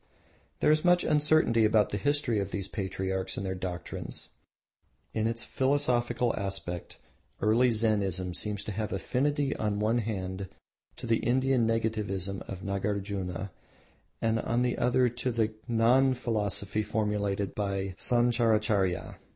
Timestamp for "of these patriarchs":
2.39-3.37